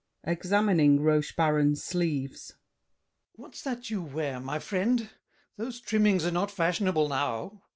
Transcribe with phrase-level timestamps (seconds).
[0.23, 2.55] [Examining Rochebaron's sleeves.
[3.33, 5.11] What's that you wear, my friend?
[5.57, 7.61] Those trimmings are not fashionable now.